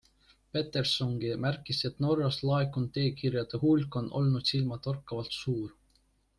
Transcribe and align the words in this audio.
Pettersongi 0.55 1.29
märkis, 1.43 1.81
et 1.89 2.01
Norrast 2.05 2.43
laekunud 2.51 2.99
e-kirjade 3.03 3.61
hulk 3.67 4.01
on 4.03 4.11
olnud 4.23 4.53
silmatorkavalt 4.55 5.41
suur. 5.45 5.81